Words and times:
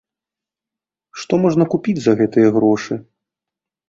Што 1.23 1.33
можна 1.43 1.67
купіць 1.73 1.95
за 2.05 2.13
гэтыя 2.21 2.47
грошы? 2.57 2.99